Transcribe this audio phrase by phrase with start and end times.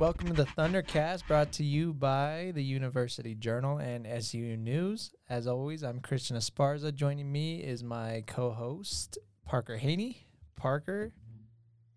[0.00, 5.12] Welcome to the Thundercast, brought to you by the University Journal and SU News.
[5.28, 6.94] As always, I'm Christian Esparza.
[6.94, 10.26] Joining me is my co-host Parker Haney.
[10.56, 11.12] Parker,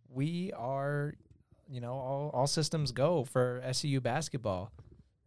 [0.10, 1.14] we are,
[1.70, 4.74] you know, all, all systems go for SU basketball.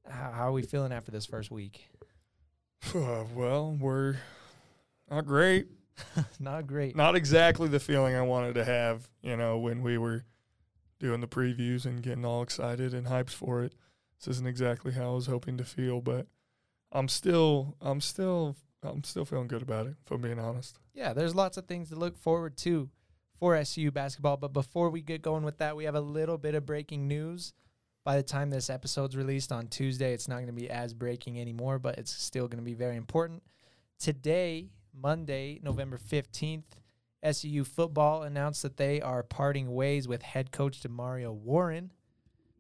[0.06, 1.88] How, how are we feeling after this first week?
[2.95, 4.16] Uh, well, we're
[5.11, 5.69] not great.
[6.38, 6.95] Not great.
[6.95, 10.27] Not exactly the feeling I wanted to have, you know, when we were
[10.98, 13.74] doing the previews and getting all excited and hyped for it.
[14.18, 16.27] This isn't exactly how I was hoping to feel, but
[16.92, 20.78] I'm still I'm still I'm still feeling good about it, if I'm being honest.
[20.95, 22.91] Yeah, there's lots of things to look forward to
[23.38, 24.36] for SU basketball.
[24.36, 27.52] But before we get going with that, we have a little bit of breaking news.
[28.05, 31.41] By the time this episode's released on Tuesday, it's not going to be as breaking
[31.41, 33.42] anymore, but it's still going to be very important.
[33.98, 36.62] Today, Monday, November 15th,
[37.23, 41.92] SU football announced that they are parting ways with head coach Demario Warren.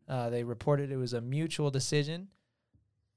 [0.08, 2.28] Uh, they reported it was a mutual decision.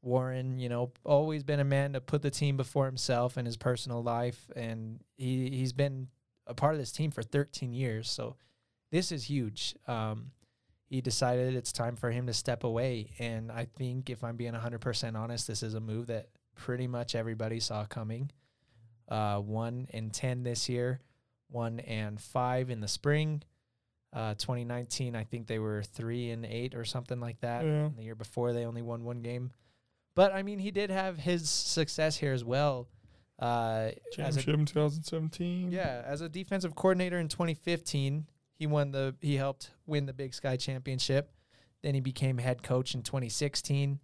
[0.01, 3.57] Warren, you know, always been a man to put the team before himself and his
[3.57, 6.07] personal life, and he he's been
[6.47, 8.09] a part of this team for 13 years.
[8.09, 8.37] So
[8.91, 9.75] this is huge.
[9.87, 10.31] Um,
[10.89, 14.53] he decided it's time for him to step away, and I think if I'm being
[14.53, 18.31] 100% honest, this is a move that pretty much everybody saw coming.
[19.07, 20.99] Uh, one in 10 this year,
[21.49, 23.43] one and five in the spring.
[24.11, 27.63] Uh, 2019, I think they were three and eight or something like that.
[27.63, 27.89] Yeah.
[27.95, 29.51] The year before, they only won one game.
[30.15, 32.87] But I mean, he did have his success here as well.
[33.39, 35.71] Uh, as a, Championship in 2017.
[35.71, 40.33] yeah, as a defensive coordinator in 2015, he won the he helped win the Big
[40.33, 41.31] Sky Championship.
[41.81, 43.99] Then he became head coach in 2016,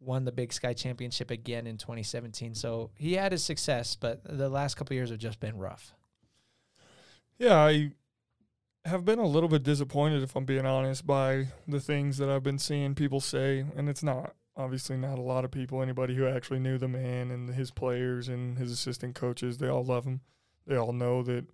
[0.00, 2.54] won the Big Sky Championship again in 2017.
[2.54, 5.94] So he had his success, but the last couple of years have just been rough.
[7.40, 7.92] Yeah, I
[8.84, 12.42] have been a little bit disappointed, if I'm being honest, by the things that I've
[12.42, 15.80] been seeing people say, and it's not obviously not a lot of people.
[15.80, 19.82] Anybody who actually knew the man and his players and his assistant coaches, they all
[19.82, 20.20] love him.
[20.66, 21.46] They all know that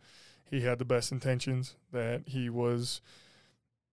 [0.51, 1.77] he had the best intentions.
[1.93, 3.01] That he was,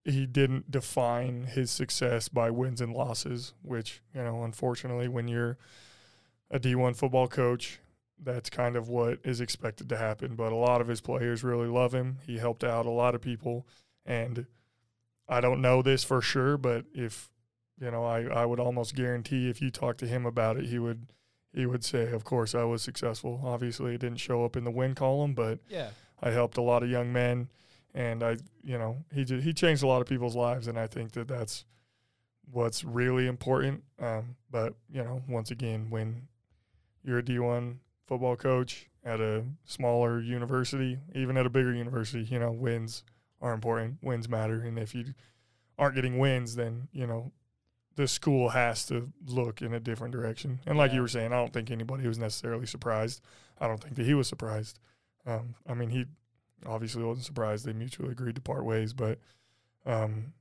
[0.04, 3.54] he didn't define his success by wins and losses.
[3.62, 5.60] Which you know, unfortunately, when you're
[6.50, 7.82] a D1 football coach,
[8.24, 10.36] that's kind of what is expected to happen.
[10.36, 12.18] But a lot of his players really love him.
[12.26, 13.68] He helped out a lot of people.
[14.06, 14.46] And
[15.28, 17.30] I don't know this for sure, but if,
[17.80, 20.80] you know, I, I would almost guarantee if you talk to him about it, he
[20.80, 21.08] would
[21.54, 23.42] he would say, Of course I was successful.
[23.44, 25.90] Obviously it didn't show up in the win column, but Yeah.
[26.22, 27.50] I helped a lot of young men
[27.94, 30.88] and I you know, he did, he changed a lot of people's lives and I
[30.88, 31.66] think that that's
[32.52, 33.84] what's really important.
[34.00, 36.28] Um, but, you know, once again, when
[37.04, 42.40] you're a D1 football coach at a smaller university, even at a bigger university, you
[42.40, 43.04] know, wins
[43.42, 43.98] are important.
[44.02, 44.62] Wins matter.
[44.62, 45.14] And if you
[45.78, 47.32] aren't getting wins, then, you know,
[47.96, 50.60] the school has to look in a different direction.
[50.66, 50.96] And like Yeah.
[50.96, 53.22] you were saying, I don't think anybody was necessarily surprised.
[53.60, 54.80] I don't think that he was surprised.
[55.26, 56.06] Um, I mean, he
[56.66, 57.66] obviously wasn't surprised.
[57.66, 59.20] They mutually agreed to part ways, but
[59.86, 60.34] um,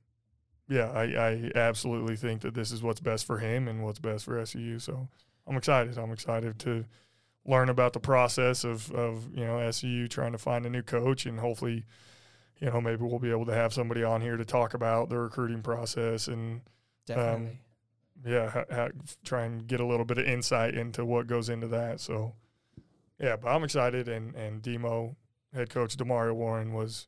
[0.69, 4.25] yeah, I, I absolutely think that this is what's best for him and what's best
[4.25, 4.81] for SUU.
[4.81, 5.09] So
[5.45, 5.97] I'm excited.
[5.97, 6.85] I'm excited to
[7.45, 11.25] learn about the process of, of you know SUU trying to find a new coach
[11.25, 11.85] and hopefully
[12.59, 15.17] you know maybe we'll be able to have somebody on here to talk about the
[15.17, 16.61] recruiting process and
[17.09, 17.59] um, Definitely.
[18.25, 18.87] yeah ha, ha,
[19.25, 21.99] try and get a little bit of insight into what goes into that.
[21.99, 22.33] So
[23.19, 25.15] yeah, but I'm excited and and Demo
[25.53, 27.07] head coach Demario Warren was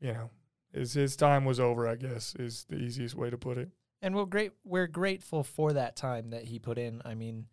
[0.00, 0.30] you know
[0.72, 1.86] his his time was over.
[1.86, 3.68] I guess is the easiest way to put it.
[4.00, 4.52] and we're great.
[4.64, 7.00] We're grateful for that time that he put in.
[7.04, 7.46] I mean,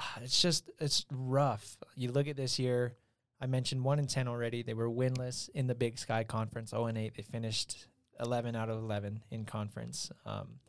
[0.22, 1.76] it's just it's rough.
[1.94, 2.94] You look at this year.
[3.40, 4.62] I mentioned one in ten already.
[4.62, 6.70] They were winless in the Big Sky Conference.
[6.70, 7.14] Zero and eight.
[7.16, 7.86] They finished
[8.18, 10.10] eleven out of eleven in conference.
[10.26, 10.60] Um,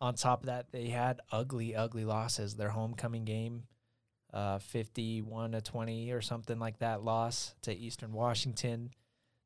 [0.00, 2.54] on top of that, they had ugly, ugly losses.
[2.54, 3.64] Their homecoming game,
[4.32, 8.90] uh, fifty-one to twenty or something like that, loss to Eastern Washington.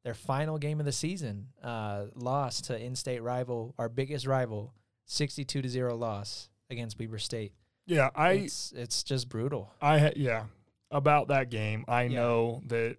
[0.05, 4.75] Their final game of the season, uh, loss to in-state rival, our biggest rival,
[5.07, 7.55] sixty-two to zero loss against Weber State.
[7.87, 9.73] Yeah, I it's it's just brutal.
[9.81, 10.45] I yeah
[10.91, 11.85] about that game.
[11.89, 12.21] I Yeah.
[12.21, 12.97] know that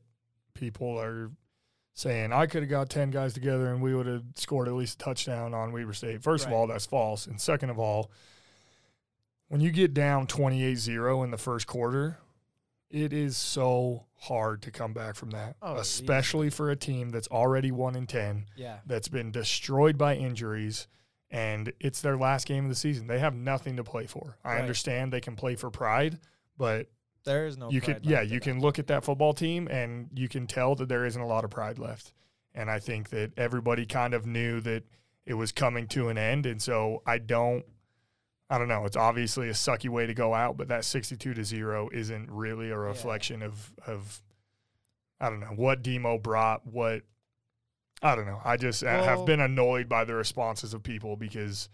[0.53, 1.31] people are
[1.94, 4.95] saying I could have got ten guys together and we would have scored at least
[5.01, 6.21] a touchdown on Weber State.
[6.24, 6.51] First Right.
[6.53, 8.12] of all, that's false, and second of all,
[9.47, 12.18] when you get down 28-0 in the first quarter,
[12.89, 17.27] it is so hard to come back from that, Oh, especially for a team that's
[17.27, 20.88] already one in ten Yeah, that's been destroyed by injuries
[21.33, 23.07] and it's their last game of the season.
[23.07, 24.38] They have nothing to play for.
[24.45, 24.62] I Right.
[24.62, 26.19] understand they can play for pride,
[26.57, 26.88] but
[27.25, 27.69] there is no.
[27.69, 28.44] you pride can yeah you that.
[28.44, 31.44] can look at that football team and you can tell that there isn't a lot
[31.45, 32.12] of pride left
[32.53, 34.83] and i think that everybody kind of knew that
[35.25, 36.45] it was coming to an end.
[36.45, 37.65] And so I don't,
[38.50, 38.86] I don't know.
[38.86, 42.69] It's obviously a sucky way to go out, but that 62 to zero isn't really
[42.69, 43.47] a reflection yeah.
[43.47, 44.21] of, of,
[45.19, 47.03] I don't know, what Demo brought, what,
[48.03, 48.41] I don't know.
[48.44, 51.69] I just well, have been annoyed by the responses of people because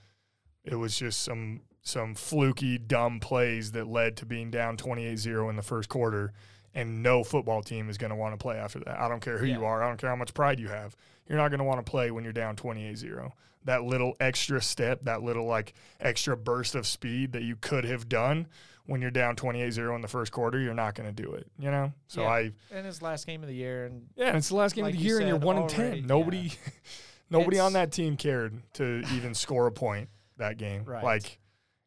[0.63, 5.55] it was just some some fluky, dumb plays that led to being down 28-0 in
[5.55, 6.33] the first quarter
[6.75, 8.99] and no football team is going to want to play after that.
[8.99, 9.57] I don't care who yeah.
[9.57, 9.81] you are.
[9.81, 10.95] I don't care how much pride you have.
[11.27, 13.31] You're not going to want to play when you're down 28-0.
[13.65, 18.07] That little extra step, that little like extra burst of speed that you could have
[18.07, 18.47] done
[18.89, 21.69] when you're down 28-0 in the first quarter, you're not going to do it, you
[21.69, 21.93] know?
[22.07, 22.27] So yeah.
[22.27, 22.39] I
[22.71, 24.95] And it's last game of the year and Yeah, and it's the last game like
[24.95, 26.07] of the year said, and you're 1 and 10.
[26.07, 26.71] Nobody yeah.
[27.29, 30.83] nobody it's, on that team cared to even score a point that game.
[30.85, 31.03] Right.
[31.03, 31.39] Like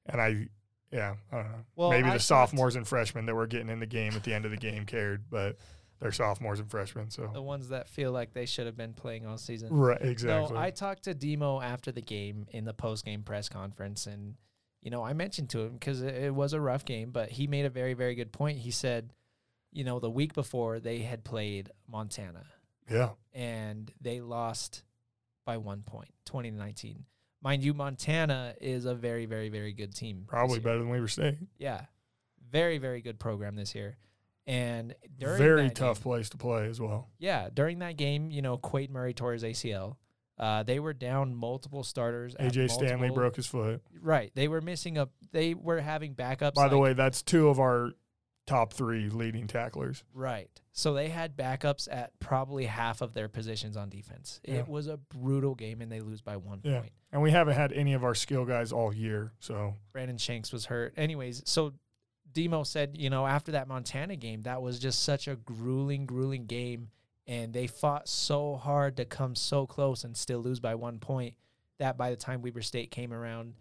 [0.06, 0.48] and I
[0.92, 1.64] yeah, I don't know.
[1.74, 4.44] Well, Maybe the sophomores and freshmen that were getting in the game at the end
[4.44, 5.56] of the game cared, but
[6.00, 7.10] they're sophomores and freshmen.
[7.10, 9.70] So the ones that feel like they should have been playing all season.
[9.72, 10.54] Right, exactly.
[10.54, 14.34] No, I talked to Demo after the game in the post game press conference, and
[14.82, 17.46] you know I mentioned to him because it, it was a rough game, but he
[17.46, 18.58] made a very very good point.
[18.58, 19.12] He said,
[19.72, 22.44] you know, the week before they had played Montana.
[22.90, 23.10] Yeah.
[23.32, 24.82] And they lost
[25.44, 27.04] by one point, 2019.
[27.42, 30.24] Mind you, Montana is a very, very, very good team.
[30.28, 31.38] Probably better than Weber State.
[31.58, 31.82] Yeah.
[32.50, 33.96] Very, very good program this year.
[34.46, 37.08] And very tough game, place to play as well.
[37.18, 37.48] Yeah.
[37.52, 39.96] During that game, you know, Quade Murray tore his ACL.
[40.38, 42.34] Uh, they were down multiple starters.
[42.34, 43.82] AJ Stanley broke his foot.
[44.00, 44.32] Right.
[44.34, 45.08] They were missing a.
[45.30, 46.54] They were having backups.
[46.54, 47.92] By like, the way, that's two of our
[48.46, 50.02] top three leading tacklers.
[50.14, 50.50] Right.
[50.72, 54.40] So they had backups at probably half of their positions on defense.
[54.44, 54.56] Yeah.
[54.56, 56.80] It was a brutal game, and they lose by one yeah.
[56.80, 56.92] point.
[57.12, 59.32] And we haven't had any of our skill guys all year.
[59.38, 60.94] So Brandon Shanks was hurt.
[60.96, 61.74] Anyways, so
[62.32, 66.46] Demo said, you know, after that Montana game, that was just such a grueling, grueling
[66.46, 66.88] game.
[67.26, 71.34] And they fought so hard to come so close and still lose by one point
[71.78, 73.54] that by the time Weber State came around,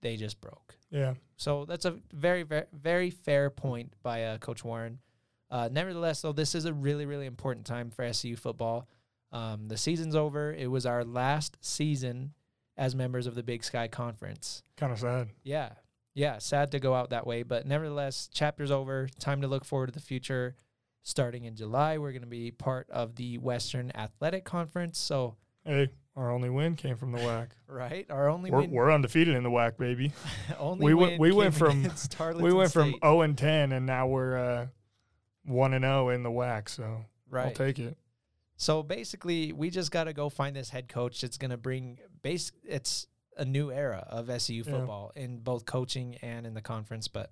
[0.00, 0.76] they just broke.
[0.90, 1.14] Yeah.
[1.36, 4.98] So that's a very, very, very fair point by uh, Coach Warren.
[5.50, 8.88] Uh, nevertheless, though, this is a really, really important time for SU football.
[9.32, 10.52] Um, the season's over.
[10.52, 12.32] It was our last season
[12.76, 14.62] as members of the Big Sky Conference.
[14.76, 15.28] Kind of sad.
[15.42, 15.70] Yeah.
[16.14, 16.38] Yeah.
[16.38, 17.42] Sad to go out that way.
[17.42, 19.08] But nevertheless, chapter's over.
[19.18, 20.54] Time to look forward to the future.
[21.08, 24.98] Starting in July, we're going to be part of the Western Athletic Conference.
[24.98, 27.48] So, hey, our only win came from the WAC.
[27.66, 28.70] right, our only we're, win.
[28.70, 30.12] We're undefeated in the WAC, baby.
[30.58, 31.18] only we went.
[31.18, 31.82] We went from
[32.34, 34.66] we went from oh zero and ten, and now we're uh,
[35.46, 36.68] one and zero in the WAC.
[36.68, 37.46] So right.
[37.46, 37.96] I'll take it.
[38.58, 41.24] So basically, we just got to go find this head coach.
[41.24, 42.52] It's going to bring base.
[42.64, 45.22] It's a new era of SU football yeah.
[45.22, 47.08] in both coaching and in the conference.
[47.08, 47.30] But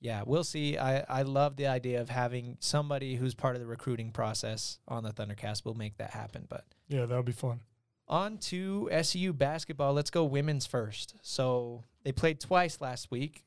[0.00, 0.78] yeah, we'll see.
[0.78, 5.02] I, I love the idea of having somebody who's part of the recruiting process on
[5.02, 5.64] the Thundercast.
[5.64, 6.46] We'll make that happen.
[6.48, 7.60] But yeah, that would be fun.
[8.06, 9.92] On to SU basketball.
[9.92, 11.14] Let's go women's first.
[11.22, 13.44] So they played twice last week.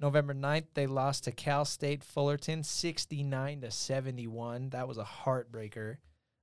[0.00, 4.70] November 9th, they lost to Cal State Fullerton 69 to 71.
[4.70, 5.96] That was a heartbreaker.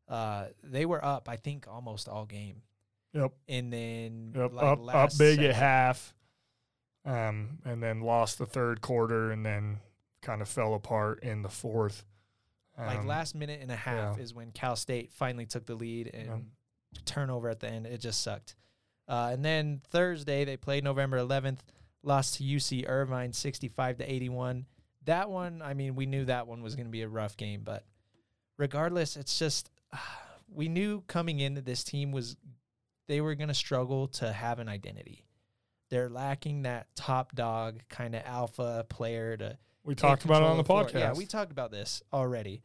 [0.10, 2.62] Uh, they were up, I think, almost all game.
[3.14, 3.32] Yep.
[3.48, 4.54] And then yep.
[4.54, 5.52] like up up big second.
[5.52, 6.14] at half.
[7.06, 9.78] Um, and then lost the third quarter and then
[10.24, 12.04] kind of fell apart in the fourth.
[12.78, 14.24] Um, like last minute and a half yeah.
[14.24, 16.36] is when Cal State finally took the lead and yeah
[17.04, 17.86] turnover at the end.
[17.86, 18.56] It just sucked.
[19.08, 21.60] Uh, and then Thursday they played November 11th,
[22.04, 24.66] lost to UC Irvine 65 to 81.
[25.06, 27.62] That one, I mean, we knew that one was going to be a rough game,
[27.64, 27.86] but
[28.58, 29.98] regardless, it's just uh,
[30.54, 32.38] we knew coming in that this team was
[33.08, 35.25] they were going to struggle to have an identity.
[35.96, 39.58] They're lacking that top dog kind of alpha player to.
[39.86, 40.94] We talked about it on the podcast.
[40.94, 42.64] Yeah, we talked about this already,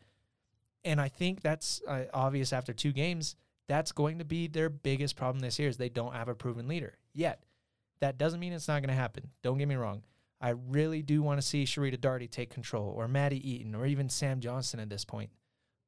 [0.85, 3.37] and I think that's uh, obvious after two games
[3.69, 6.67] that's going to be their biggest problem this year is they don't have a proven
[6.67, 7.45] leader yet.
[8.01, 9.29] That doesn't mean it's not going to happen.
[9.45, 10.03] Don't get me wrong.
[10.41, 14.09] I really do want to see Sharita Darty take control or Maddie Eaton or even
[14.09, 15.31] Sam Johnson at this point.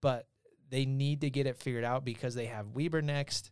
[0.00, 0.28] But
[0.70, 3.50] they need to get it figured out because they have Weber next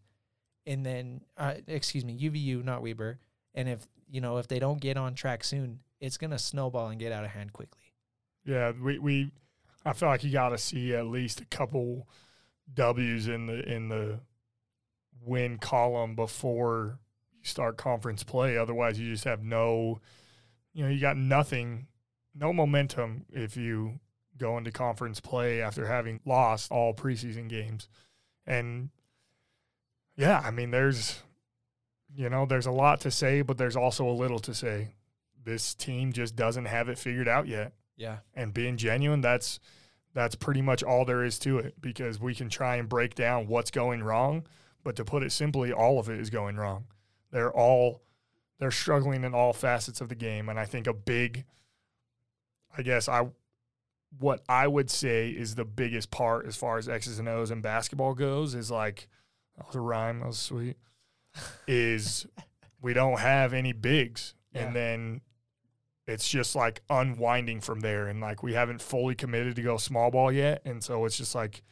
[0.64, 3.18] and then uh, excuse me, UVU, not Weber.
[3.54, 6.98] And if you know, if they don't get on track soon, it's gonna snowball and
[6.98, 7.92] get out of hand quickly.
[8.44, 9.30] Yeah, we, we
[9.84, 12.08] I feel like you gotta see at least a couple
[12.74, 14.20] W's in the in the
[15.22, 16.98] win column before
[17.38, 18.56] you start conference play.
[18.56, 20.00] Otherwise, you just have no,
[20.72, 21.86] you know, you got nothing,
[22.34, 24.00] no momentum if you
[24.38, 27.88] go into conference play after having lost all preseason games.
[28.46, 28.90] And
[30.16, 31.22] yeah, I mean, there's,
[32.14, 34.94] you know, there's a lot to say, but there's also a little to say.
[35.42, 37.72] This team just doesn't have it figured out yet.
[37.96, 38.18] Yeah.
[38.34, 39.60] And being genuine, that's
[40.12, 43.46] that's pretty much all there is to it because we can try and break down
[43.46, 44.44] what's going wrong,
[44.82, 46.86] But to put it simply, all of it is going wrong.
[47.30, 48.02] They're all
[48.58, 51.44] they're struggling in all facets of the game, and I think a big,
[52.76, 53.28] I guess I,
[54.18, 57.62] what I would say is the biggest part as far as X's and O's in
[57.62, 59.08] basketball goes is like,
[59.56, 60.76] that was a rhyme, that was sweet,
[61.66, 62.26] is
[62.82, 64.62] we don't have any bigs, Yeah.
[64.66, 65.20] and then
[66.06, 70.10] it's just like unwinding from there, and like we haven't fully committed to go small
[70.10, 71.62] ball yet, and so it's just like,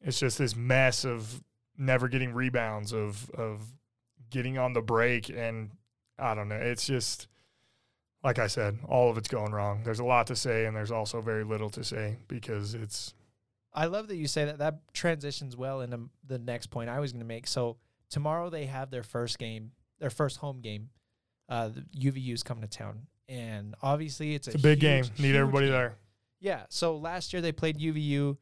[0.00, 1.42] it's just this mess of
[1.78, 3.62] never getting rebounds of of
[4.30, 5.70] getting on the break and
[6.18, 6.56] I don't know.
[6.56, 7.28] It's just
[8.24, 9.82] like I said, all of it's going wrong.
[9.84, 13.12] There's a lot to say and there's also very little to say because it's
[13.74, 14.58] I love that you say that.
[14.58, 17.46] That transitions well into the next point I was going to make.
[17.46, 17.76] So
[18.10, 20.90] tomorrow they have their first game, their first home game.
[21.48, 25.04] Uh, the UVU's coming to town, and obviously it's, it's a big game.
[25.18, 25.72] Need huge everybody game.
[25.72, 25.96] there.
[26.40, 26.64] Yeah.
[26.68, 28.36] So last year they played UVU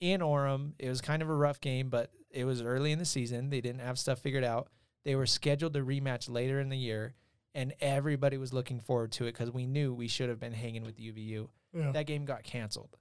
[0.00, 0.72] in Orem.
[0.78, 3.50] It was kind of a rough game, but it was early in the season.
[3.50, 4.68] They didn't have stuff figured out.
[5.04, 7.14] They were scheduled to rematch later in the year,
[7.54, 10.84] and everybody was looking forward to it because we knew we should have been hanging
[10.84, 11.48] with UVU.
[11.72, 11.92] Yeah.
[11.92, 12.96] That game got canceled.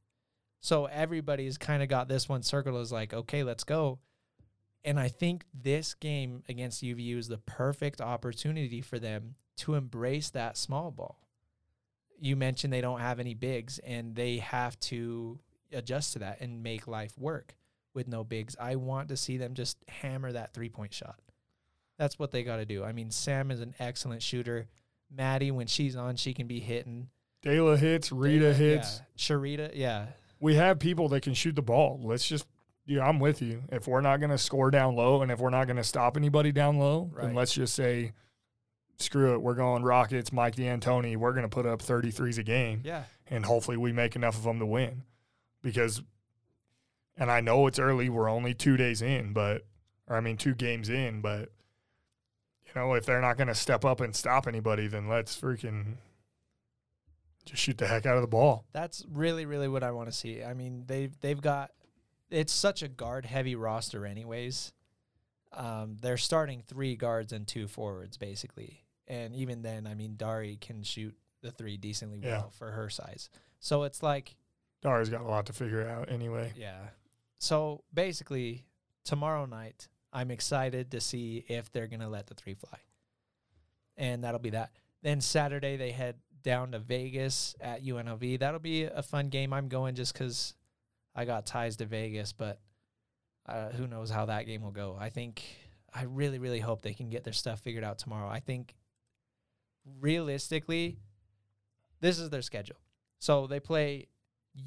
[0.61, 3.99] So everybody's kind of got this one circled as like, okay, let's go.
[4.83, 10.29] And I think this game against UVU is the perfect opportunity for them to embrace
[10.31, 11.19] that small ball.
[12.21, 15.39] You mentioned they don't have any bigs and they have to
[15.73, 17.55] adjust to that and make life work
[17.93, 18.55] with no bigs.
[18.59, 21.19] I want to see them just hammer that three point shot.
[21.97, 22.83] That's what they got to do.
[22.83, 24.67] I mean, Sam is an excellent shooter.
[25.11, 27.09] Maddie, when she's on, she can be hitting.
[27.43, 29.01] Dayla hits, Rita Dayla- hits.
[29.01, 29.35] Yeah.
[29.35, 30.05] Sharita, yeah.
[30.39, 31.99] We have people that can shoot the ball.
[32.01, 32.45] Let's just
[32.89, 33.61] yeah, I'm with you.
[33.71, 36.17] If we're not going to score down low and if we're not going to stop
[36.17, 37.27] anybody down low, Right.
[37.27, 38.13] then let's just say
[38.97, 39.41] screw it.
[39.41, 41.15] We're going Rockets, Mike D'Antoni.
[41.15, 42.81] We're going to put up 33s a game.
[42.83, 43.03] Yeah.
[43.29, 45.03] and hopefully we make enough of them to win
[45.61, 46.01] because
[47.15, 49.65] and I know it's early we're only 2 days in but
[50.07, 51.49] or I mean 2 games in but
[52.65, 55.97] you know if they're not going to step up and stop anybody then let's freaking
[57.45, 60.15] just shoot the heck out of the ball That's really, really what I want to
[60.15, 60.43] see.
[60.43, 61.71] I mean, they've they've got
[62.29, 64.73] it's such a guard heavy roster anyways.
[65.51, 68.83] Um, they're starting three guards and two forwards basically.
[69.07, 72.29] And even then, I mean Dari can shoot the three decently Yeah.
[72.39, 73.29] well for her size.
[73.59, 74.35] So it's like
[74.81, 76.79] Dari's got a lot to figure out anyway Yeah.
[77.39, 78.65] So basically,
[79.03, 82.79] tomorrow night, I'm excited to see if they're going to let the three fly.
[83.97, 84.71] And that'll be that.
[85.01, 88.39] Then Saturday, they head down to Vegas at UNLV.
[88.39, 89.53] That'll be a fun game.
[89.53, 90.53] I'm going just because
[91.19, 92.61] I got ties to Vegas, but
[93.45, 94.95] uh, who knows how that game will go.
[94.97, 95.43] I think,
[95.93, 98.29] I really, really hope they can get their stuff figured out tomorrow.
[98.29, 98.73] I think
[99.99, 100.97] realistically,
[101.99, 102.77] this is their schedule.
[103.17, 104.07] So they play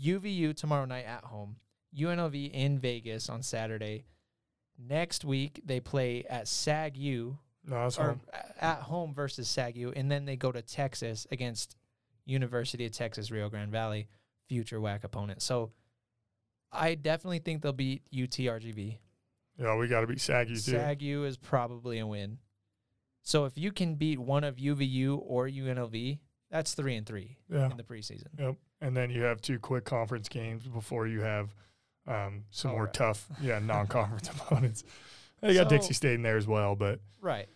[0.04, 1.56] UVU tomorrow night at home,
[1.96, 4.04] UNLV in Vegas on Saturday.
[4.78, 8.20] Next week they play at SAG-U no or home.
[8.60, 11.76] at home versus SAG-U, and then they go to Texas against
[12.26, 14.08] University of Texas Rio Grande Valley,
[14.50, 15.40] future WAC opponent.
[15.40, 15.72] So
[16.72, 18.98] I definitely think they'll beat UTRGV.
[19.58, 22.38] yeah we got to beat Saggy too SAG-U is probably a win.
[23.22, 26.18] So if you can beat one of UVU or UNLV,
[26.50, 28.26] that's three and three yeah in the preseason.
[28.38, 28.56] Yep.
[28.80, 31.54] And then you have two quick conference games before you have
[32.08, 32.94] um, some Oh, more right.
[32.94, 34.82] tough, yeah, non-conference opponents.
[35.40, 37.48] They got So- Dixie State in there as well, but Right.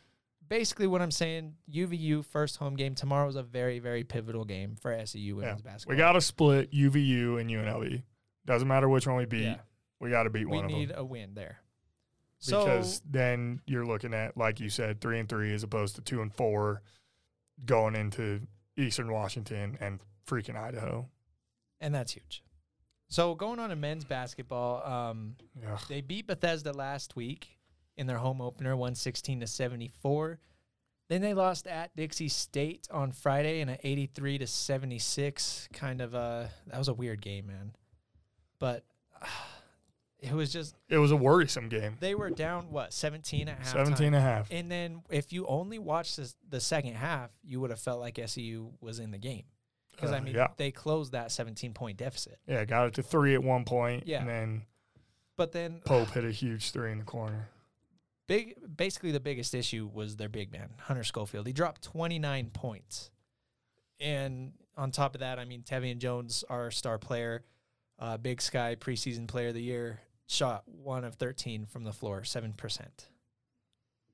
[0.48, 4.76] Basically, what I'm saying, UVU first home game tomorrow is a very, very pivotal game
[4.80, 5.96] for SUU women's basketball.
[5.96, 8.04] we got to split UVU and UNLV.
[8.46, 9.42] Doesn't matter which one we beat.
[9.42, 9.56] yeah,
[10.00, 10.78] We got to beat we one of them.
[10.78, 11.58] We need a win there.
[12.38, 16.00] because so then you're looking at, like you said, three and three as opposed to
[16.00, 16.82] two and four,
[17.64, 18.40] going into
[18.76, 21.08] Eastern Washington and freaking Idaho.
[21.80, 22.42] and that's huge.
[23.08, 25.36] So going on to men's basketball, um,
[25.88, 27.58] they beat Bethesda last week
[27.96, 30.40] in their home opener, 116 to 74.
[31.08, 35.68] Then they lost at Dixie State on Friday in an 83 to 76.
[35.72, 37.72] Kind of a that was a weird game, man.
[38.58, 38.84] But
[40.20, 41.96] it was just It was a worrisome game.
[42.00, 43.66] they were down what 17 at halftime.
[43.72, 44.50] 17 and a half.
[44.50, 48.14] And then if you only watched this, the second half, you would have felt like
[48.16, 49.44] SUU was in the game
[49.94, 50.48] because I Uh, mean yeah.
[50.56, 52.38] they closed that 17 point deficit.
[52.46, 54.20] Yeah, got it to three at one point, Yeah.
[54.20, 54.62] and then
[55.36, 57.48] But then Pope hit a huge three in the corner.
[58.26, 61.46] big basically the biggest issue was their big man Hunter Schofield.
[61.46, 63.10] He dropped 29 points,
[64.00, 67.44] and on top of that, I mean Tevian Jones, our star player,
[67.98, 72.24] uh, Big Sky preseason player of the year, shot one of 13 from the floor,
[72.24, 73.08] seven percent.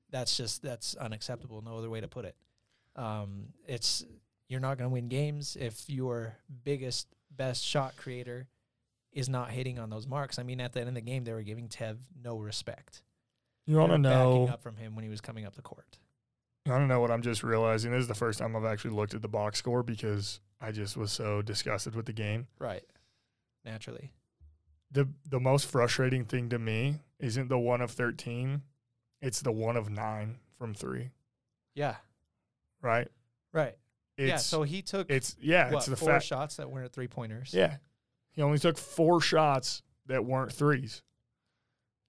[0.09, 1.61] That's just that's unacceptable.
[1.61, 2.35] No other way to put it.
[2.95, 4.05] Um, it's
[4.47, 8.47] you're not going to win games if your biggest best shot creator
[9.11, 10.39] is not hitting on those marks.
[10.39, 13.03] I mean, at the end of the game, they were giving Tev no respect.
[13.65, 14.47] You want to know?
[14.51, 15.97] up from him when he was coming up the court.
[16.65, 17.91] I don't know what I'm just realizing.
[17.91, 20.95] This is the first time I've actually looked at the box score because I just
[20.95, 22.47] was so disgusted with the game.
[22.59, 22.83] Right.
[23.65, 24.11] Naturally.
[24.91, 28.61] The the most frustrating thing to me isn't the one of 13,
[29.21, 31.09] it's the one of 9 from 3,
[31.73, 31.95] Yeah.
[32.81, 33.07] right?
[33.51, 33.75] Right.
[34.17, 34.37] It's yeah.
[34.37, 37.53] So he took it's yeah, what, it's the four fact shots that weren't three pointers.
[37.53, 37.77] Yeah.
[38.31, 41.01] He only took 4 shots that weren't threes.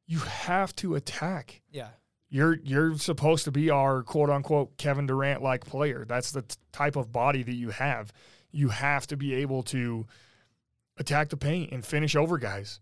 [0.07, 1.63] You have to attack.
[1.71, 1.89] Yeah.
[2.29, 6.05] You're you're supposed to be our quote unquote Kevin Durant like player.
[6.07, 8.13] That's the t- type of body that you have.
[8.51, 10.07] You have to be able to
[10.97, 12.81] attack the paint and finish over guys.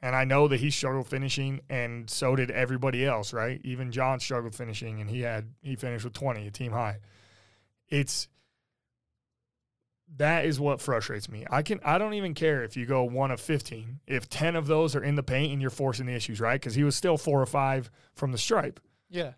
[0.00, 3.58] And I know that he struggled finishing, and so did everybody else, right?
[3.64, 6.98] Even John struggled finishing, and he had he finished with twenty, a team high.
[7.88, 8.28] It's
[10.16, 11.46] that is what frustrates me.
[11.50, 14.00] I can I don't even care if you go one of fifteen.
[14.06, 16.60] If ten of those are in the paint and you're forcing the issues, right?
[16.60, 18.80] Because he was still four or five from the stripe.
[19.08, 19.32] Yeah.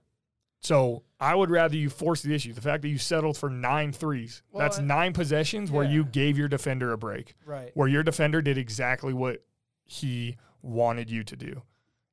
[0.67, 2.53] So I would rather you force the issue.
[2.53, 4.43] The fact that you settled for nine threes.
[4.51, 7.35] Well, that's I- nine possessions where you gave your defender a break.
[7.45, 7.71] Right.
[7.75, 9.45] Where your defender did exactly what
[9.85, 11.63] he wanted you to do.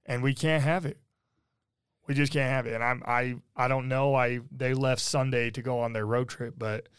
[0.06, 1.00] And we can't have it.
[2.06, 2.76] We just can't have it.
[2.76, 4.14] And I'm I I don't know.
[4.14, 6.90] I they left Sunday to go on their road trip, but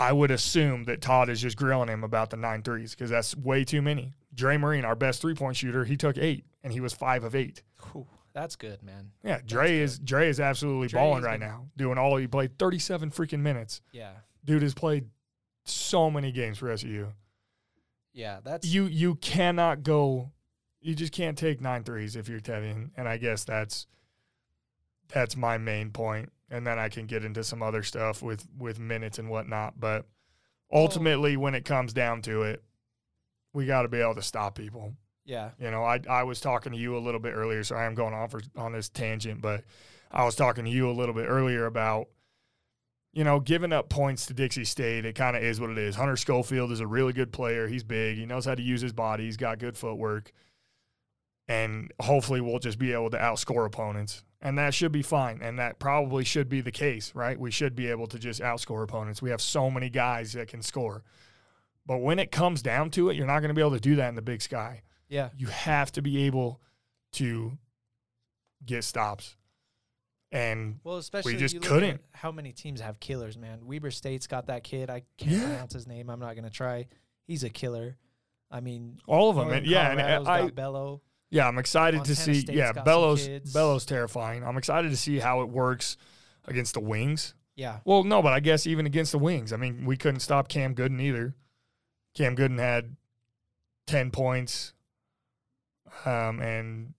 [0.00, 3.36] I would assume that Todd is just grilling him about the nine threes because that's
[3.36, 4.14] way too many.
[4.34, 7.34] Dre Marin, our best three point shooter, he took eight and he was five of
[7.34, 7.62] eight.
[7.92, 9.10] Whew, that's good, man.
[9.24, 11.46] Yeah, Dre is Dre is absolutely Dre balling is right good.
[11.46, 13.80] now, doing all he played 37 freaking minutes.
[13.92, 14.12] Yeah.
[14.44, 15.06] Dude has played
[15.64, 17.08] so many games for SU.
[18.12, 18.40] Yeah.
[18.42, 20.32] That's You you cannot go,
[20.80, 23.86] you just can't take nine threes if you're Tevian, and I guess that's
[25.08, 26.26] that's my main point.
[26.26, 29.78] point, and then I can get into some other stuff with with minutes and whatnot.
[29.78, 30.06] But
[30.72, 32.62] ultimately, when it comes down to it,
[33.52, 34.94] we got to be able to stop people.
[35.24, 35.50] Yeah.
[35.58, 37.94] You know, I I was talking to you a little bit earlier, so I am
[37.94, 39.64] going for on this tangent, but
[40.10, 42.08] I was talking to you a little bit earlier about,
[43.12, 45.04] you know, giving up points to Dixie State.
[45.04, 45.96] It kind of is what it is.
[45.96, 47.68] Hunter Schofield is a really good player.
[47.68, 48.18] He's big.
[48.18, 49.24] He knows how to use his body.
[49.24, 50.32] He's got good footwork,
[51.46, 55.40] and hopefully, we'll just be able to outscore opponents, and that should be fine.
[55.40, 57.38] And that probably should be the case, right?
[57.38, 59.22] We should be able to just outscore opponents.
[59.22, 61.04] We have so many guys that can score.
[61.84, 63.96] But when it comes down to it, you're not going to be able to do
[63.96, 64.82] that in the big sky
[65.12, 65.28] Yeah.
[65.36, 66.60] you have to be able
[67.12, 67.58] to
[68.64, 69.36] get stops.
[70.30, 72.00] And Well, especially we just couldn't.
[72.12, 73.66] How many teams have killers, man?
[73.66, 74.88] Weber State's got that kid.
[74.88, 75.44] I can't Yeah.
[75.44, 76.08] pronounce his name.
[76.08, 76.86] I'm not gonna try.
[77.26, 77.98] He's a killer.
[78.50, 81.02] I mean, all of them, and yeah, and I, Bello.
[81.30, 82.40] yeah, I'm excited to see.
[82.40, 83.28] State's yeah, Bellows.
[83.52, 84.44] Bellows terrifying.
[84.44, 85.96] I'm excited to see how it works
[86.46, 87.34] against the Wings.
[87.54, 87.80] Yeah.
[87.84, 90.74] Well, no, but I guess even against the Wings, I mean, we couldn't stop Cam
[90.74, 91.34] Gooden either.
[92.14, 92.96] Cam Gooden had
[93.86, 94.72] ten points,
[96.04, 96.94] um, and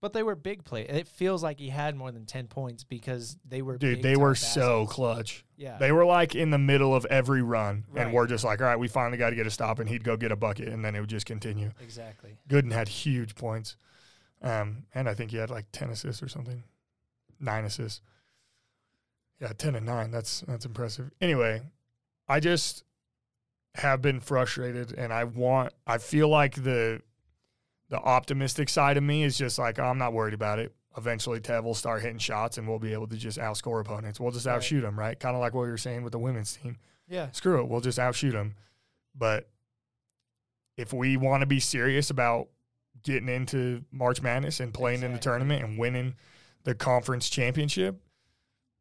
[0.00, 0.82] But they were big play.
[0.82, 3.76] It feels like he had more than ten points because they were.
[3.78, 5.44] dude, big they were so clutch.
[5.56, 5.76] Yeah.
[5.78, 8.04] They were like in the middle of every run, Right.
[8.06, 10.04] and we're just like, all right, we finally got to get a stop, and he'd
[10.04, 11.72] go get a bucket, and then it would just continue.
[11.80, 12.38] exactly.
[12.48, 13.76] Gooden had huge points,
[14.42, 16.62] um, and I think he had like ten assists or something,
[17.40, 18.00] nine assists.
[19.40, 20.10] Yeah, ten and nine.
[20.10, 21.10] That's that's impressive.
[21.20, 21.62] Anyway,
[22.28, 22.82] I just
[23.76, 25.72] have been frustrated, and I want.
[25.86, 27.02] I feel like the
[27.90, 30.74] the optimistic side of me is just like oh, I'm not worried about it.
[30.96, 34.18] Eventually, Tev will start hitting shots, and we'll be able to just outscore opponents.
[34.18, 34.54] We'll just Right.
[34.56, 35.18] outshoot them, right?
[35.18, 37.30] Kind of like what you were saying with the women's team Yeah.
[37.30, 38.54] screw it, we'll just outshoot them.
[39.14, 39.48] But
[40.76, 42.48] if we want to be serious about
[43.02, 46.14] getting into March Madness and playing in the tournament and winning
[46.64, 48.00] the conference championship,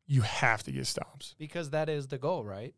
[0.05, 1.35] you have to get stops.
[1.37, 2.73] Because that is the goal, right?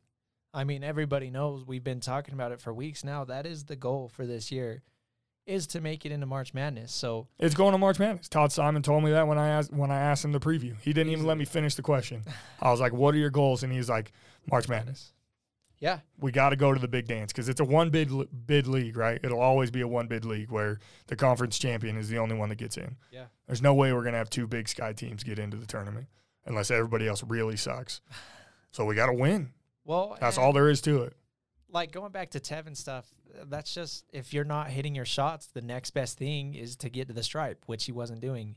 [0.54, 3.24] I mean, everybody knows we've been talking about it for weeks now.
[3.24, 4.82] That is the goal for this year,
[5.50, 6.92] is to make it into March Madness.
[6.94, 8.30] So It's going to March Madness.
[8.30, 10.76] Todd Simon told me that when I asked when I asked him the preview.
[10.82, 12.24] He didn't even let me finish the question.
[12.62, 14.12] I was like, "What are your goals?" And he's like,
[14.50, 15.14] "March Madness."
[15.82, 18.12] yeah, We got to go to the big dance because it's a one bid
[18.46, 19.18] bid league, right?
[19.24, 22.50] It'll always be a one bid league where the conference champion is the only one
[22.50, 22.98] that gets in.
[23.12, 25.66] yeah, There's no way we're going to have two Big Sky teams get into the
[25.66, 26.08] tournament
[26.46, 28.02] unless everybody else really sucks.
[28.72, 29.52] So we got to win.
[29.86, 31.14] well, That's all there is to it.
[31.72, 33.06] Like going back to Tevian stuff,
[33.46, 37.08] that's just if you're not hitting your shots, the next best thing is to get
[37.08, 38.56] to the stripe, which he wasn't doing,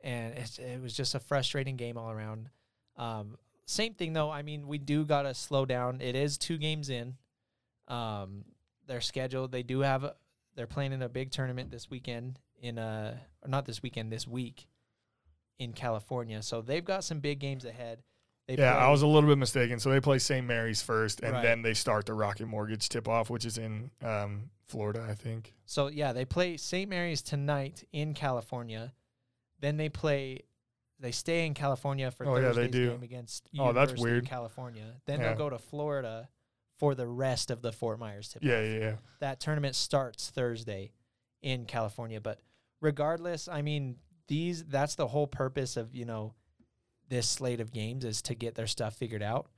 [0.00, 2.48] and it's, it was just a frustrating game all around.
[2.96, 4.30] Um, same thing though.
[4.30, 6.00] I mean, we do gotta slow down.
[6.00, 7.16] It is two games in.
[7.88, 8.44] Um,
[8.86, 9.52] they're scheduled.
[9.52, 10.04] They do have.
[10.04, 10.14] A,
[10.56, 14.26] they're playing in a big tournament this weekend in uh or not this weekend this
[14.26, 14.66] week
[15.58, 16.42] in California.
[16.42, 18.02] So they've got some big games ahead.
[18.56, 19.78] They Yeah, I was a little bit mistaken.
[19.80, 20.46] So they play St.
[20.46, 21.42] Mary's first, and Right.
[21.42, 25.54] then they start the Rocket Mortgage tip off, which is in um, Florida, I think.
[25.66, 26.88] So yeah, they play St.
[26.88, 28.92] Mary's tonight in California.
[29.60, 30.40] Then they play.
[30.98, 32.90] They stay in California for Oh, yeah, they do.
[32.90, 34.26] game against Oh, that's University weird.
[34.26, 35.00] California.
[35.06, 35.28] Then Yeah.
[35.28, 36.28] they'll go to Florida
[36.78, 38.42] for the rest of the Fort Myers tip.
[38.44, 38.96] Yeah, yeah, yeah.
[39.20, 40.92] That tournament starts Thursday
[41.40, 42.20] in California.
[42.20, 42.40] But
[42.82, 43.96] regardless, I mean
[44.28, 44.64] these.
[44.64, 46.34] That's the whole purpose of you know
[47.10, 49.50] this slate of games is to get their stuff figured out.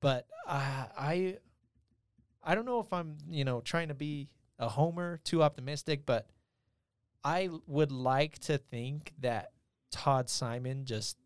[0.00, 1.38] But uh, I,
[2.42, 4.28] I don't know if I'm you know trying to be
[4.60, 6.28] a homer, too optimistic, but
[7.24, 9.50] I would like to think that
[9.90, 11.16] Todd Simon just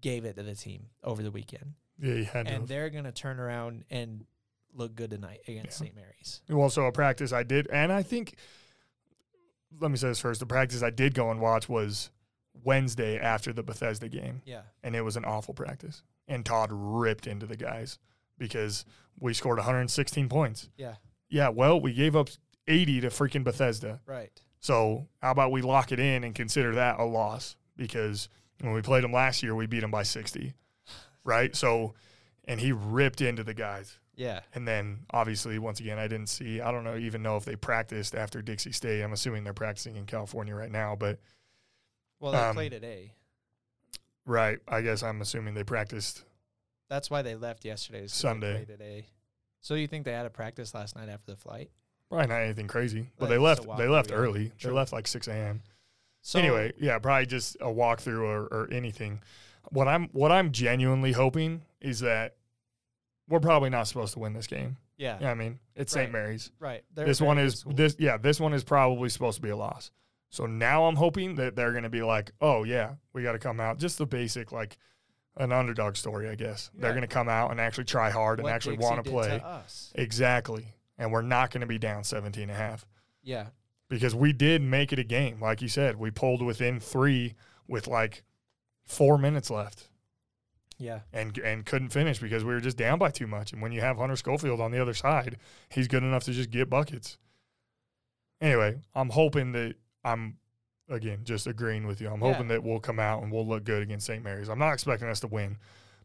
[0.00, 2.68] gave it to the team over the weekend, Yeah, you had and to.
[2.68, 4.24] they're gonna turn around and
[4.74, 5.86] look good tonight against Yeah.
[5.86, 5.94] St.
[5.94, 6.42] Mary's.
[6.48, 8.36] Well, so a practice I did, and I think,
[9.80, 12.10] let me say this first: the practice I did go and watch was
[12.64, 16.02] Wednesday after the Bethesda game, Yeah, and it was an awful practice.
[16.28, 17.98] And Todd ripped into the guys
[18.38, 18.84] because
[19.18, 20.68] we scored 116 points.
[20.76, 20.94] yeah,
[21.28, 22.28] Yeah, well, we gave up
[22.68, 24.00] 80 to freaking Bethesda.
[24.06, 24.30] right.
[24.60, 27.56] So how about we lock it in and consider that a loss?
[27.76, 28.28] Because
[28.60, 30.54] when we played them last year, we beat them by 60,
[31.24, 31.54] right?
[31.54, 31.94] So,
[32.46, 33.98] and he ripped into the guys.
[34.16, 37.44] Yeah, And then obviously, once again, I didn't see, I don't know, even know if
[37.44, 39.02] they practiced after Dixie State.
[39.02, 41.20] I'm assuming they're practicing in California right now, but
[42.20, 43.12] well, they Um, play today.
[44.24, 46.24] right, I guess I'm assuming they practiced.
[46.88, 48.04] That's why they left yesterday.
[48.04, 48.64] is 'cause they Sunday.
[48.64, 49.06] today.
[49.60, 51.70] So you think they had a practice last night after the flight?
[52.08, 53.62] Probably not anything crazy, but Like they left.
[53.76, 54.50] They left early.
[54.58, 54.70] True.
[54.70, 55.62] They left like 6 a.m.
[56.22, 59.20] So anyway, yeah, probably just a walkthrough or, or anything.
[59.70, 62.36] What I'm what I'm genuinely hoping is that
[63.28, 64.76] we're probably not supposed to win this game.
[64.96, 66.12] yeah, Yeah, I mean it's St.
[66.12, 66.52] Mary's.
[66.60, 66.84] right.
[66.94, 67.72] They're this one is school.
[67.72, 69.90] this yeah this one is probably supposed to be a loss.
[70.30, 73.38] So now I'm hoping that they're going to be like, oh yeah, we got to
[73.38, 73.78] come out.
[73.78, 74.76] Just the basic like
[75.36, 76.70] an underdog story, I guess.
[76.74, 79.40] They're going to come out and actually try hard and actually want to play
[79.94, 82.86] exactly, and we're not going to be down 17 and a half.
[83.22, 83.46] Yeah,
[83.88, 85.40] because we did make it a game.
[85.40, 87.34] Like you said, we pulled within three
[87.68, 88.22] with like
[88.84, 89.88] four minutes left.
[90.78, 93.52] Yeah, and and couldn't finish because we were just down by too much.
[93.52, 95.38] And when you have Hunter Schofield on the other side,
[95.70, 97.16] he's good enough to just get buckets.
[98.40, 100.38] Anyway, I'm hoping that I'm
[100.88, 102.08] again just agreeing with you.
[102.08, 102.32] I'm Yeah.
[102.32, 104.22] hoping that we'll come out and we'll look good against St.
[104.22, 104.48] Mary's.
[104.48, 105.58] I'm not expecting us to win,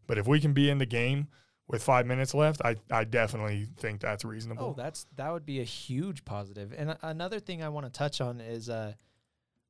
[0.07, 1.27] but if we can be in the game
[1.67, 4.73] with five minutes left, I I definitely think that's reasonable.
[4.77, 6.73] Oh, that's that would be a huge positive.
[6.75, 8.93] And another thing I want to touch on is uh,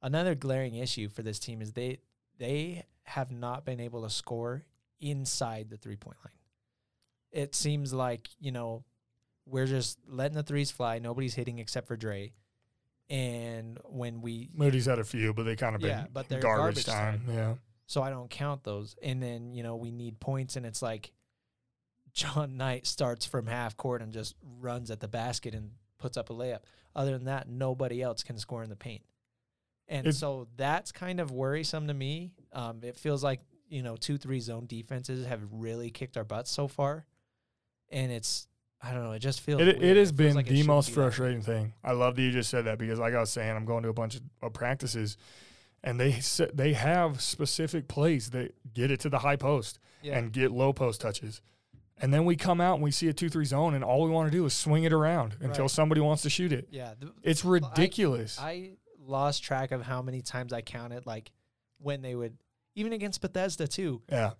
[0.02, 2.00] another glaring issue for this team is they
[2.38, 4.64] they have not been able to score
[5.00, 6.34] inside the three point line.
[7.32, 8.84] It seems like you know
[9.46, 11.00] we're just letting the threes fly.
[11.00, 12.32] Nobody's hitting except for Dre.
[13.12, 16.86] And when we Moody's had a few, but they kind of been but they're garbage,
[16.86, 17.24] garbage time.
[17.28, 17.54] Yeah.
[17.86, 18.96] so I don't count those.
[19.04, 21.12] And then, you know, we need points and it's like
[22.14, 26.30] John Knight starts from half court and just runs at the basket and puts up
[26.30, 26.60] a layup.
[26.96, 29.04] Other than that, nobody else can score in the paint.
[29.90, 32.32] And It's- so that's kind of worrisome to me.
[32.54, 36.50] Um, it feels like, you know, two, three zone defenses have really kicked our butts
[36.50, 37.06] so far.
[37.90, 38.48] And it's,
[38.84, 39.84] I don't know, it just feels It, weird.
[39.84, 41.74] it has feels been like the most be frustrating thing.
[41.84, 43.90] I love that you just said that because, like I was saying, I'm going to
[43.90, 45.18] a bunch of, of practices,
[45.84, 46.20] and they
[46.54, 50.18] they have specific plays that get it to the high post Yeah.
[50.18, 51.42] and get low post touches,
[52.00, 54.10] and then we come out and we see a two three zone, and all we
[54.10, 56.68] want to do is swing it around until somebody wants to shoot it.
[56.72, 56.94] yeah.
[57.00, 58.40] The, It's ridiculous.
[58.40, 61.32] I lost track of how many times I counted, like
[61.80, 62.36] when they would,
[62.76, 64.32] even against Bethesda too, yeah,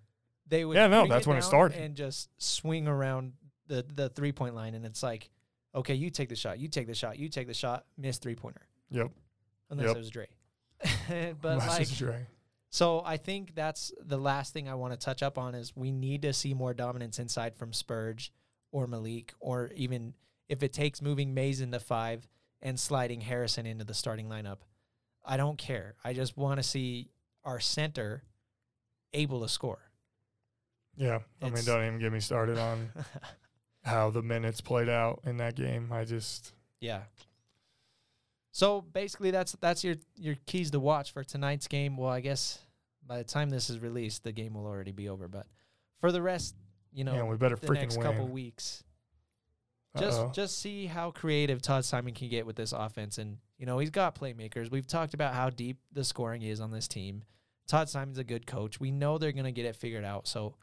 [0.48, 0.78] they would.
[0.78, 1.80] Yeah, no, that's when it started.
[1.80, 3.34] and just swing around
[3.72, 5.30] the the three point line, and it's like,
[5.74, 8.36] okay, you take the shot, you take the shot, you take the shot, miss three
[8.36, 9.10] pointer, yep.
[9.70, 9.96] unless Yep.
[9.96, 10.28] it was Dre.
[11.42, 12.26] but Unless like, it's Dre.
[12.70, 15.92] so I think that's the last thing I want to touch up on is we
[15.92, 18.32] need to see more dominance inside from Spurge
[18.72, 20.14] or Malik, or even
[20.50, 22.28] if it takes moving Mays into five
[22.62, 24.58] and sliding Harrison into the starting lineup.
[25.24, 25.96] I don't care.
[26.04, 27.10] I just want to see
[27.44, 28.24] our center
[29.14, 29.92] able to score.
[30.98, 32.90] Yeah, I mean, don't even get me started on
[33.84, 35.90] how the minutes played out in that game.
[35.92, 37.02] I just yeah.
[38.52, 41.98] So basically, that's that's your your keys to watch for tonight's game.
[41.98, 42.60] Well, I guess
[43.06, 45.28] by the time this is released, the game will already be over.
[45.28, 45.48] But
[46.00, 46.56] for the rest,
[46.92, 48.06] you know, man, we better the freaking next win.
[48.06, 48.84] couple weeks.
[49.98, 50.32] Just Uh-oh.
[50.34, 53.90] just see how creative Todd Simon can get with this offense, and you know he's
[53.90, 54.72] got playmakers.
[54.72, 57.24] We've talked about how deep the scoring is on this team.
[57.68, 58.80] Todd Simon's a good coach.
[58.80, 60.28] We know they're going to get it figured out.
[60.28, 60.56] So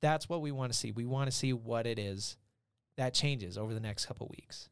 [0.00, 0.92] that's what we want to see.
[0.92, 2.36] We want to see what it is
[2.96, 4.68] that changes over the next couple weeks.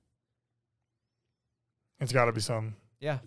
[2.00, 2.74] It's got to be some.
[2.98, 3.18] Yeah,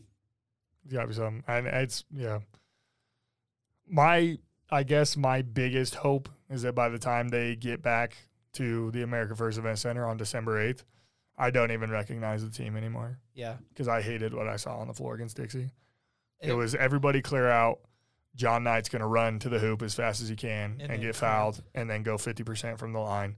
[0.85, 1.43] It's got to be some.
[1.47, 2.39] And it's yeah.
[3.87, 4.37] My
[4.69, 8.17] I guess my biggest hope is that by the time they get back
[8.53, 10.83] to the America First Event Center on December eighth,
[11.37, 13.57] I don't even recognize the team anymore Yeah.
[13.69, 15.71] because I hated what I saw on the floor against Dixie.
[16.39, 17.79] It, It- was everybody clear out.
[18.35, 21.01] John Knight's going to run to the hoop as fast as he can And and,
[21.01, 23.35] get fouled and then go 50% from the line.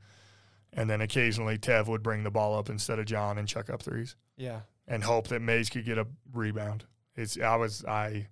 [0.77, 3.81] And then occasionally Tev would bring the ball up instead of John and chuck up
[3.81, 4.61] threes Yeah.
[4.87, 6.85] and hope that Mays could get a rebound.
[7.15, 8.27] It's I was I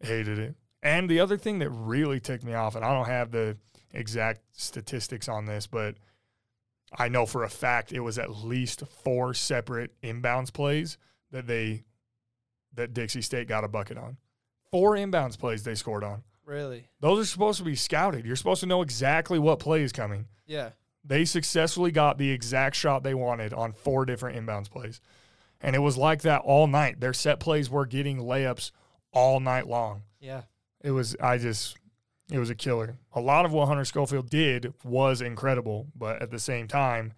[0.00, 0.54] hated it.
[0.82, 3.56] And the other thing that really ticked me off, and I don't have the
[3.92, 5.96] exact statistics on this, but
[6.96, 10.98] I know for a fact it was at least four separate inbounds plays
[11.30, 11.84] that they
[12.74, 14.18] that Dixie State got a bucket on.
[14.70, 16.22] Four inbounds plays they scored on.
[16.44, 16.88] Really?
[17.00, 18.24] Those are supposed to be scouted.
[18.26, 20.26] You're supposed to know exactly what play is coming.
[20.46, 20.70] Yeah.
[21.08, 25.00] They successfully got the exact shot they wanted on four different inbounds plays.
[25.60, 27.00] And it was like that all night.
[27.00, 28.70] Their set plays were getting layups
[29.12, 30.02] all night long.
[30.20, 30.42] Yeah.
[30.82, 31.76] It was, I just,
[32.30, 32.98] it was a killer.
[33.14, 37.14] A lot of what Hunter Schofield did was incredible, but at the same time,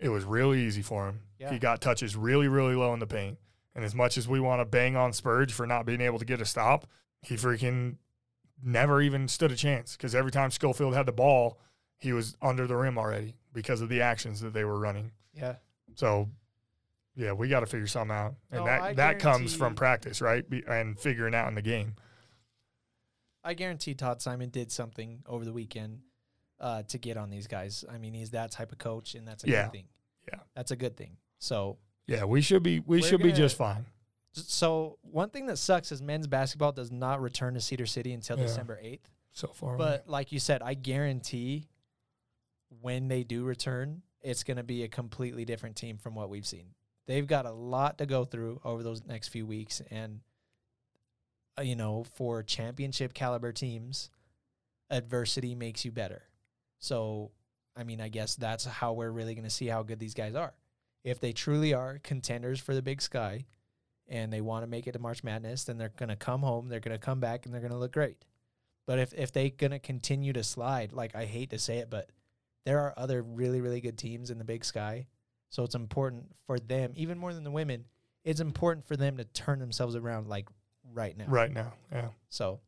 [0.00, 1.20] it was really easy for him.
[1.38, 1.52] Yeah.
[1.52, 3.38] He got touches really, really low in the paint.
[3.74, 6.24] And as much as we want to bang on Spurge for not being able to
[6.24, 6.86] get a stop,
[7.20, 7.96] he freaking
[8.62, 11.60] never even stood a chance because every time Schofield had the ball,
[11.98, 15.10] he was under the rim already because of the actions that they were running.
[15.34, 15.56] Yeah.
[15.94, 16.28] So,
[17.16, 20.20] yeah, we got to figure something out, and No, that I that comes from practice,
[20.20, 20.48] right?
[20.48, 21.94] Be, and figuring out in the game.
[23.44, 26.00] I guarantee Todd Simon did something over the weekend
[26.60, 27.84] uh, to get on these guys.
[27.90, 29.64] I mean, he's that type of coach, and that's a Yeah.
[29.64, 29.84] good thing.
[30.32, 30.40] Yeah.
[30.54, 31.16] That's a good thing.
[31.38, 33.86] So, Yeah, we should be we should be gonna- just fine.
[34.32, 38.36] so one thing that sucks is men's basketball does not return to Cedar City until
[38.38, 38.44] Yeah.
[38.44, 39.08] December eighth.
[39.32, 41.68] So far, But like you said, I guarantee
[42.80, 46.46] when they do return, it's going to be a completely different team from what we've
[46.46, 46.74] seen.
[47.06, 50.20] They've got a lot to go through over those next few weeks, and
[51.58, 54.10] uh, you know, for championship caliber teams,
[54.90, 56.22] adversity makes you better.
[56.78, 57.30] So,
[57.76, 60.34] I mean, I guess that's how we're really going to see how good these guys
[60.34, 60.54] are.
[61.04, 63.46] If they truly are contenders for the Big Sky,
[64.06, 66.68] and they want to make it to March Madness, then they're going to come home,
[66.68, 68.24] they're going to come back, and they're going to look great.
[68.88, 72.08] But if if they gonna continue to slide, like I hate to say it, but
[72.64, 75.06] there are other really really good teams in the Big Sky,
[75.48, 77.84] so it's important for them, even more than the women.
[78.24, 80.48] It's important for them to turn themselves around like
[80.92, 81.26] right now.
[81.28, 82.08] right now, yeah.
[82.28, 82.60] So,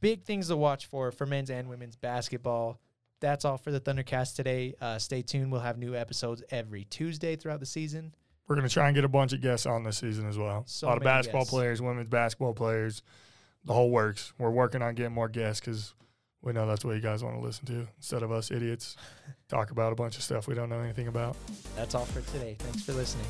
[0.00, 2.80] big things to watch for for men's and women's basketball.
[3.20, 4.74] That's all for the Thundercast today.
[4.80, 5.50] Uh, stay tuned.
[5.50, 8.14] We'll have new episodes every Tuesday throughout the season.
[8.46, 10.64] We're gonna try and get a bunch of guests on this season as well.
[10.66, 11.50] So a lot of basketball guests.
[11.50, 13.02] players, women's basketball players,
[13.64, 14.32] the whole works.
[14.38, 15.94] We're working on getting more guests because
[16.44, 18.96] we know that's what you guys want to listen to instead of us idiots
[19.48, 21.36] talk about a bunch of stuff we don't know anything about.
[21.76, 22.56] That's all for today.
[22.58, 23.26] Thanks for listening.